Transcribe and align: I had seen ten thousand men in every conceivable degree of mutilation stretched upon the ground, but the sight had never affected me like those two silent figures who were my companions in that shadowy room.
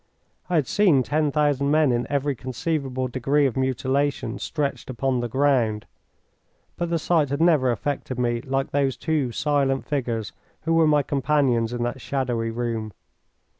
I 0.49 0.55
had 0.55 0.65
seen 0.65 1.03
ten 1.03 1.31
thousand 1.31 1.69
men 1.69 1.91
in 1.91 2.07
every 2.09 2.33
conceivable 2.33 3.07
degree 3.07 3.45
of 3.45 3.55
mutilation 3.55 4.39
stretched 4.39 4.89
upon 4.89 5.19
the 5.19 5.29
ground, 5.29 5.85
but 6.75 6.89
the 6.89 6.97
sight 6.97 7.29
had 7.29 7.39
never 7.39 7.69
affected 7.69 8.17
me 8.17 8.41
like 8.41 8.71
those 8.71 8.97
two 8.97 9.31
silent 9.31 9.85
figures 9.85 10.33
who 10.63 10.73
were 10.73 10.87
my 10.87 11.03
companions 11.03 11.71
in 11.71 11.83
that 11.83 12.01
shadowy 12.01 12.49
room. 12.49 12.93